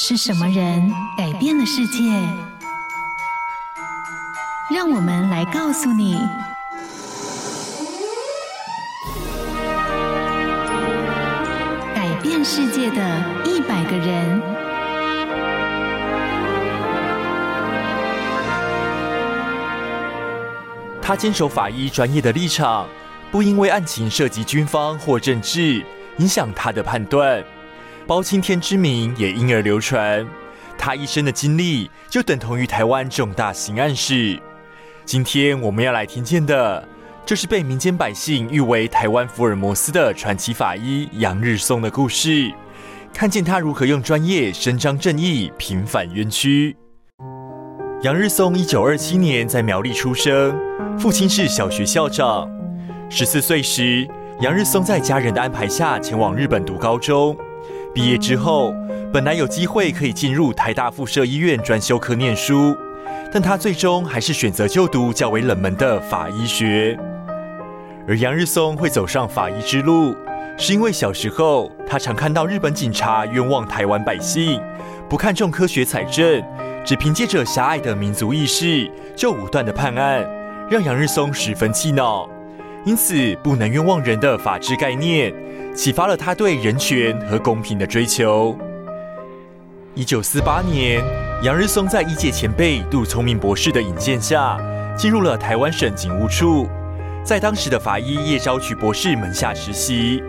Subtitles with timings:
[0.00, 1.98] 是什么人改变了世界？
[4.72, 6.16] 让我们来告诉你：
[11.96, 14.40] 改变世界的一百个人。
[21.02, 22.86] 他坚守法医专业的立场，
[23.32, 25.84] 不因为案情涉及军方或政治，
[26.18, 27.42] 影响他的判断。
[28.08, 30.26] 包青天之名也因而流传，
[30.78, 34.40] 他一生的经历就等同于台湾重大刑案史。
[35.04, 36.88] 今天我们要来听见的，
[37.26, 42.50] 就是被民间百姓誉为台湾福尔摩斯的传奇法医杨日松的故事，
[43.12, 46.74] 看见他如何用专业伸张正义，平反冤屈。
[48.00, 50.58] 杨日松一九二七年在苗栗出生，
[50.98, 52.50] 父亲是小学校长。
[53.10, 54.08] 十四岁时，
[54.40, 57.36] 杨日松在家人的安排下前往日本读高中。
[57.98, 58.72] 毕业之后，
[59.12, 62.76] 本来有机会可以进入台大附设医院专修科念书，
[63.32, 66.96] 但他最终还是选择就读较为冷门的法医学。
[68.06, 70.14] 而杨日松会走上法医之路，
[70.56, 74.62] 是因为小时候他常看到日本警察冤枉台湾百姓，
[75.08, 76.40] 不看重科学采证，
[76.84, 80.24] 只凭借着狭隘的民族意识就武断的判案，
[80.70, 82.28] 让杨日松十分气恼。
[82.84, 85.34] 因此，不能冤枉人的法治概念，
[85.78, 88.58] 启发了他对人权和公平的追求。
[89.94, 91.00] 一九四八年，
[91.44, 94.58] 杨日松在医界前辈杜聪明博士的引荐下，
[94.96, 96.66] 进入了台湾省警务处，
[97.22, 100.20] 在当时的法医叶昭曲博士门下实习。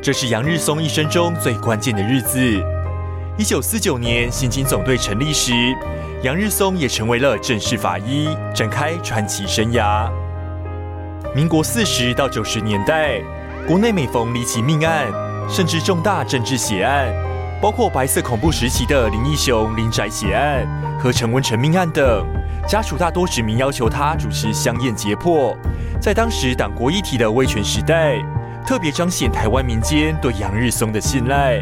[0.00, 2.40] 这是杨日松一生中最关键的日子。
[3.36, 5.52] 一九四九年，刑警总队成立时，
[6.22, 10.10] 杨日松也成为了正式法医，展开传奇生涯。
[11.34, 13.20] 民国四十到九十年代，
[13.66, 15.10] 国内每逢离奇命案，
[15.48, 17.10] 甚至重大政治血案，
[17.62, 20.68] 包括白色恐怖时期的林义雄林宅血案
[21.00, 22.26] 和陈文成命案等，
[22.68, 25.56] 家属大多指名要求他主持相验解破。
[25.98, 28.18] 在当时党国一体的威权时代，
[28.66, 31.58] 特别彰显台湾民间对杨日松的信赖。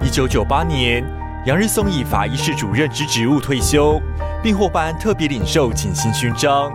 [0.00, 1.04] 一九九八年，
[1.44, 4.00] 杨日松以法医室主任之职务退休，
[4.42, 6.72] 并获颁特别领受景星勋章。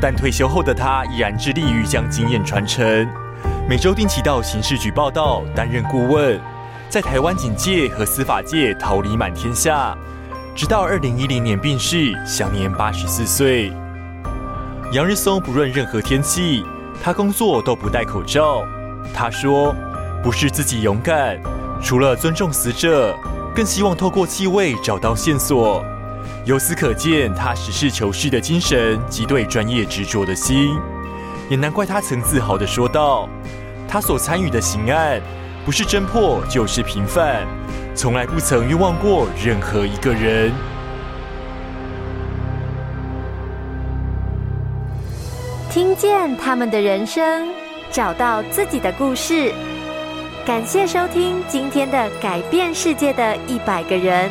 [0.00, 3.06] 但退休后的他依然致力于将经验传承，
[3.66, 6.38] 每周定期到刑事局报道，担任顾问，
[6.90, 9.96] 在台湾警界和司法界桃李满天下。
[10.54, 13.72] 直到二零一零年病逝，享年八十四岁。
[14.92, 16.62] 杨日松不论任何天气，
[17.02, 18.62] 他工作都不戴口罩。
[19.14, 19.74] 他说
[20.22, 21.40] ：“不是自己勇敢，
[21.82, 23.16] 除了尊重死者，
[23.54, 25.82] 更希望透过气味找到线索。”
[26.44, 30.78] 由此可见，他实事求是的精神及对专业执着的心，
[31.48, 33.28] 也难怪他曾自豪地说道
[33.94, 35.20] ：“他所参与的刑案，
[35.64, 37.46] 不是侦破就是平反，
[37.94, 40.50] 从来不曾冤枉过任何一个人。”
[45.70, 47.48] 听见他们的人生，
[47.92, 49.54] 找到自己的故事。
[50.44, 54.28] 感谢收听今天的《改变世界的一百个人》。